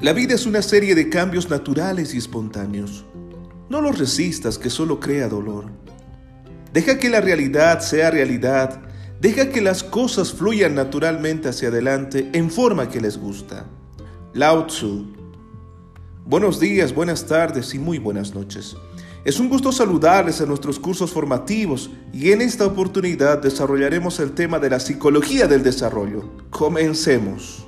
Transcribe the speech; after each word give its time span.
La 0.00 0.14
vida 0.14 0.34
es 0.34 0.46
una 0.46 0.62
serie 0.62 0.94
de 0.94 1.10
cambios 1.10 1.50
naturales 1.50 2.14
y 2.14 2.16
espontáneos. 2.16 3.04
No 3.68 3.82
los 3.82 3.98
resistas, 3.98 4.56
que 4.56 4.70
solo 4.70 4.98
crea 4.98 5.28
dolor. 5.28 5.66
Deja 6.72 6.98
que 6.98 7.10
la 7.10 7.20
realidad 7.20 7.80
sea 7.80 8.10
realidad. 8.10 8.80
Deja 9.20 9.50
que 9.50 9.60
las 9.60 9.84
cosas 9.84 10.32
fluyan 10.32 10.74
naturalmente 10.74 11.50
hacia 11.50 11.68
adelante 11.68 12.30
en 12.32 12.50
forma 12.50 12.88
que 12.88 13.02
les 13.02 13.18
gusta. 13.18 13.66
Lao 14.32 14.66
Tzu. 14.68 15.04
Buenos 16.24 16.58
días, 16.58 16.94
buenas 16.94 17.26
tardes 17.26 17.74
y 17.74 17.78
muy 17.78 17.98
buenas 17.98 18.34
noches. 18.34 18.78
Es 19.26 19.38
un 19.38 19.50
gusto 19.50 19.70
saludarles 19.70 20.40
en 20.40 20.48
nuestros 20.48 20.80
cursos 20.80 21.10
formativos 21.10 21.90
y 22.10 22.32
en 22.32 22.40
esta 22.40 22.64
oportunidad 22.64 23.42
desarrollaremos 23.42 24.18
el 24.18 24.32
tema 24.32 24.58
de 24.58 24.70
la 24.70 24.80
psicología 24.80 25.46
del 25.46 25.62
desarrollo. 25.62 26.24
Comencemos. 26.48 27.66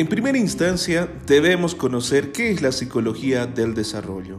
En 0.00 0.06
primera 0.06 0.38
instancia, 0.38 1.12
debemos 1.26 1.74
conocer 1.74 2.32
qué 2.32 2.50
es 2.50 2.62
la 2.62 2.72
psicología 2.72 3.44
del 3.44 3.74
desarrollo. 3.74 4.38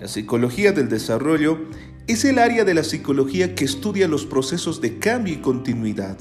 La 0.00 0.08
psicología 0.08 0.72
del 0.72 0.88
desarrollo 0.88 1.58
es 2.06 2.24
el 2.24 2.38
área 2.38 2.64
de 2.64 2.72
la 2.72 2.82
psicología 2.82 3.54
que 3.54 3.66
estudia 3.66 4.08
los 4.08 4.24
procesos 4.24 4.80
de 4.80 4.98
cambio 4.98 5.34
y 5.34 5.42
continuidad 5.42 6.16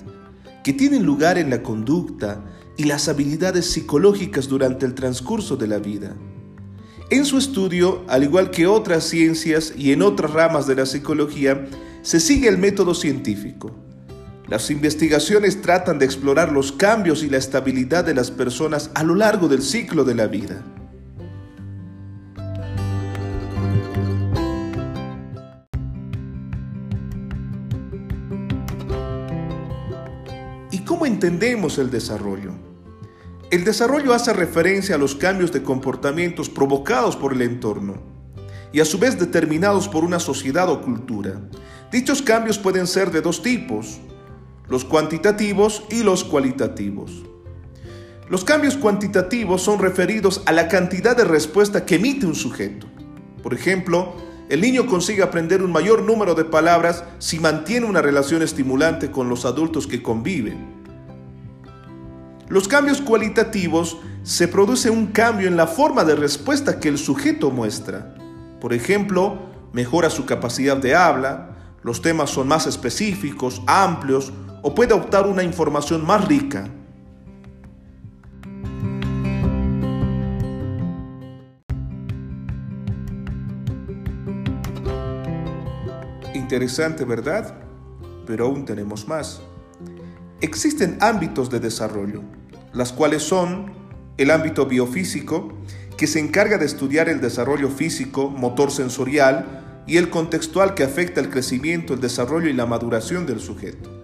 que 0.66 0.74
tienen 0.74 1.06
lugar 1.06 1.38
en 1.38 1.50
la 1.50 1.64
conducta 1.64 2.44
y 2.76 2.84
las 2.84 3.08
habilidades 3.08 3.68
psicológicas 3.68 4.50
durante 4.50 4.86
el 4.86 4.96
transcurso 4.96 5.56
de 5.56 5.68
la 5.68 5.78
vida. 5.78 6.18
En 7.12 7.24
su 7.24 7.38
estudio, 7.38 8.04
al 8.10 8.24
igual 8.24 8.52
que 8.52 8.68
otras 8.68 9.06
ciencias 9.06 9.74
y 9.78 9.94
en 9.94 10.02
otras 10.02 10.32
ramas 10.32 10.68
de 10.68 10.76
la 10.76 10.86
psicología, 10.86 11.70
se 12.02 12.20
sigue 12.20 12.50
el 12.50 12.58
método 12.58 12.96
científico 12.96 13.85
las 14.48 14.70
investigaciones 14.70 15.62
tratan 15.62 15.98
de 15.98 16.06
explorar 16.06 16.52
los 16.52 16.72
cambios 16.72 17.24
y 17.24 17.30
la 17.30 17.38
estabilidad 17.38 18.04
de 18.04 18.14
las 18.14 18.30
personas 18.30 18.92
a 18.94 19.04
lo 19.04 19.16
largo 19.16 19.48
del 19.48 19.64
ciclo 19.64 20.04
de 20.04 20.14
la 20.14 20.28
vida. 20.28 20.64
¿Y 30.70 30.80
cómo 30.86 31.08
entendemos 31.08 31.80
el 31.80 31.90
desarrollo? 31.90 32.52
El 33.50 33.64
desarrollo 33.64 34.14
hace 34.14 34.32
referencia 34.34 34.96
a 34.96 35.00
los 35.00 35.16
cambios 35.16 35.52
de 35.52 35.64
comportamientos 35.64 36.50
provocados 36.50 37.16
por 37.16 37.34
el 37.34 37.42
entorno 37.42 37.96
y 38.72 38.80
a 38.80 38.86
su 38.86 39.00
vez 39.00 39.18
determinados 39.18 39.88
por 39.88 40.04
una 40.04 40.20
sociedad 40.20 40.70
o 40.70 40.82
cultura. 40.82 41.40
Dichos 41.92 42.22
cambios 42.22 42.60
pueden 42.60 42.86
ser 42.86 43.10
de 43.10 43.22
dos 43.22 43.42
tipos, 43.42 44.02
los 44.68 44.86
cuantitativos 44.86 45.84
y 45.90 46.04
los 46.04 46.24
cualitativos. 46.24 47.24
Los 48.30 48.44
cambios 48.44 48.76
cuantitativos 48.76 49.62
son 49.62 49.80
referidos 49.80 50.42
a 50.46 50.52
la 50.52 50.68
cantidad 50.68 51.16
de 51.16 51.26
respuesta 51.26 51.86
que 51.86 51.96
emite 51.96 52.26
un 52.26 52.34
sujeto. 52.34 52.88
Por 53.44 53.54
ejemplo, 53.54 54.16
el 54.50 54.62
niño 54.62 54.88
consigue 54.88 55.22
aprender 55.22 55.62
un 55.62 55.72
mayor 55.72 56.02
número 56.02 56.34
de 56.34 56.46
palabras 56.46 57.04
si 57.20 57.40
mantiene 57.40 57.86
una 57.86 58.02
relación 58.02 58.42
estimulante 58.42 59.12
con 59.12 59.30
los 59.30 59.46
adultos 59.46 59.86
que 59.86 60.02
conviven. 60.02 60.74
Los 62.48 62.68
cambios 62.68 63.02
cualitativos 63.02 63.98
se 64.24 64.48
produce 64.48 64.90
un 64.90 65.08
cambio 65.08 65.48
en 65.48 65.58
la 65.58 65.68
forma 65.68 66.04
de 66.04 66.16
respuesta 66.16 66.80
que 66.80 66.90
el 66.90 66.98
sujeto 66.98 67.52
muestra. 67.52 68.16
Por 68.60 68.74
ejemplo, 68.74 69.38
mejora 69.72 70.10
su 70.10 70.26
capacidad 70.26 70.78
de 70.78 70.96
habla, 70.96 71.52
los 71.84 72.02
temas 72.02 72.32
son 72.32 72.48
más 72.48 72.66
específicos, 72.66 73.62
amplios 73.68 74.34
o 74.68 74.74
puede 74.74 74.96
optar 74.96 75.28
una 75.28 75.44
información 75.44 76.04
más 76.04 76.28
rica. 76.28 76.68
Interesante, 86.34 87.06
¿verdad? 87.06 87.60
Pero 88.26 88.48
aún 88.48 88.66
tenemos 88.66 89.08
más. 89.08 89.40
Existen 90.42 90.98
ámbitos 91.00 91.52
de 91.52 91.60
desarrollo, 91.60 92.24
las 92.74 92.92
cuales 92.92 93.22
son 93.22 93.72
el 94.18 94.32
ámbito 94.32 94.66
biofísico, 94.66 95.54
que 95.96 96.08
se 96.08 96.20
encarga 96.20 96.58
de 96.58 96.66
estudiar 96.66 97.08
el 97.08 97.22
desarrollo 97.22 97.70
físico, 97.70 98.32
motor 98.32 98.72
sensorial 98.72 99.84
y 99.86 99.98
el 99.98 100.10
contextual 100.10 100.74
que 100.74 100.84
afecta 100.84 101.22
el 101.22 101.30
crecimiento, 101.30 101.94
el 101.94 102.02
desarrollo 102.02 102.50
y 102.50 102.54
la 102.54 102.66
maduración 102.66 103.28
del 103.28 103.40
sujeto. 103.40 103.95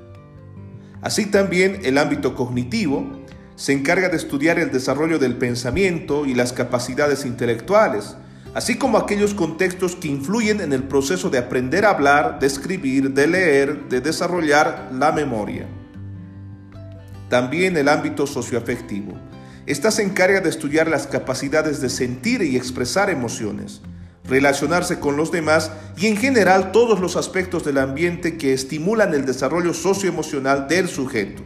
Así 1.01 1.25
también 1.25 1.79
el 1.83 1.97
ámbito 1.97 2.35
cognitivo 2.35 3.21
se 3.55 3.73
encarga 3.73 4.09
de 4.09 4.17
estudiar 4.17 4.59
el 4.59 4.71
desarrollo 4.71 5.19
del 5.19 5.35
pensamiento 5.35 6.25
y 6.25 6.33
las 6.33 6.53
capacidades 6.53 7.25
intelectuales, 7.25 8.15
así 8.53 8.77
como 8.77 8.97
aquellos 8.97 9.33
contextos 9.33 9.95
que 9.95 10.07
influyen 10.07 10.61
en 10.61 10.73
el 10.73 10.83
proceso 10.83 11.29
de 11.29 11.39
aprender 11.39 11.85
a 11.85 11.91
hablar, 11.91 12.39
de 12.39 12.47
escribir, 12.47 13.13
de 13.13 13.27
leer, 13.27 13.89
de 13.89 14.01
desarrollar 14.01 14.89
la 14.93 15.11
memoria. 15.11 15.67
También 17.29 17.77
el 17.77 17.87
ámbito 17.87 18.27
socioafectivo. 18.27 19.13
Esta 19.65 19.91
se 19.91 20.03
encarga 20.03 20.41
de 20.41 20.49
estudiar 20.49 20.87
las 20.89 21.07
capacidades 21.07 21.81
de 21.81 21.89
sentir 21.89 22.41
y 22.41 22.57
expresar 22.57 23.09
emociones, 23.09 23.81
relacionarse 24.31 24.99
con 24.99 25.17
los 25.17 25.29
demás 25.29 25.71
y 25.97 26.07
en 26.07 26.15
general 26.15 26.71
todos 26.71 27.01
los 27.01 27.17
aspectos 27.17 27.65
del 27.65 27.77
ambiente 27.77 28.37
que 28.37 28.53
estimulan 28.53 29.13
el 29.13 29.25
desarrollo 29.25 29.73
socioemocional 29.73 30.69
del 30.69 30.87
sujeto. 30.87 31.43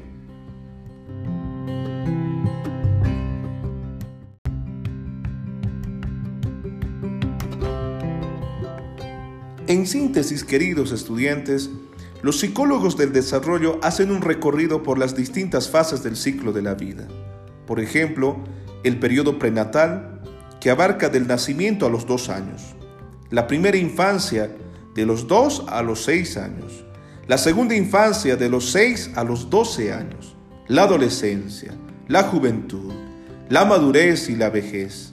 En 9.68 9.88
síntesis, 9.88 10.44
queridos 10.44 10.92
estudiantes, 10.92 11.72
los 12.22 12.40
psicólogos 12.40 12.98
del 12.98 13.12
desarrollo 13.12 13.80
hacen 13.82 14.12
un 14.12 14.22
recorrido 14.22 14.84
por 14.84 15.00
las 15.00 15.16
distintas 15.16 15.72
fases 15.72 16.04
del 16.04 16.16
ciclo 16.16 16.54
de 16.54 16.62
la 16.62 16.76
vida. 16.76 17.08
Por 17.66 17.80
ejemplo, 17.80 18.38
el 18.84 19.00
periodo 19.00 19.40
prenatal, 19.40 20.22
que 20.62 20.70
abarca 20.70 21.10
del 21.10 21.28
nacimiento 21.28 21.88
a 21.88 21.90
los 21.90 22.06
dos 22.06 22.30
años, 22.30 22.75
la 23.36 23.48
primera 23.48 23.76
infancia 23.76 24.50
de 24.94 25.06
los 25.06 25.28
dos 25.28 25.66
a 25.68 25.82
los 25.84 26.06
seis 26.06 26.38
años, 26.38 26.86
la 27.28 27.38
segunda 27.38 27.76
infancia 27.76 28.38
de 28.38 28.48
los 28.48 28.72
seis 28.72 29.12
a 29.14 29.26
los 29.26 29.50
doce 29.50 29.92
años, 29.92 30.38
la 30.70 30.84
adolescencia, 30.84 31.74
la 32.08 32.24
juventud, 32.24 32.94
la 33.50 33.66
madurez 33.66 34.30
y 34.30 34.38
la 34.38 34.50
vejez. 34.50 35.12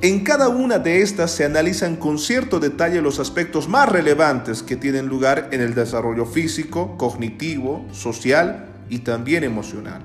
En 0.00 0.24
cada 0.24 0.48
una 0.48 0.80
de 0.80 1.02
estas 1.02 1.30
se 1.30 1.44
analizan 1.44 1.94
con 1.94 2.18
cierto 2.18 2.58
detalle 2.58 3.00
los 3.00 3.20
aspectos 3.20 3.68
más 3.68 3.88
relevantes 3.88 4.64
que 4.64 4.74
tienen 4.74 5.06
lugar 5.06 5.50
en 5.52 5.60
el 5.60 5.76
desarrollo 5.76 6.26
físico, 6.26 6.96
cognitivo, 6.98 7.86
social 7.92 8.66
y 8.88 8.98
también 8.98 9.44
emocional. 9.44 10.04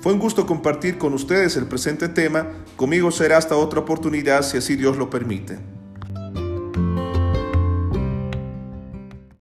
Fue 0.00 0.12
un 0.12 0.20
gusto 0.20 0.46
compartir 0.46 0.96
con 0.96 1.12
ustedes 1.12 1.56
el 1.56 1.66
presente 1.66 2.08
tema. 2.08 2.46
Conmigo 2.76 3.10
será 3.10 3.36
hasta 3.36 3.56
otra 3.56 3.80
oportunidad 3.80 4.42
si 4.42 4.58
así 4.58 4.76
Dios 4.76 4.96
lo 4.96 5.10
permite. 5.10 5.79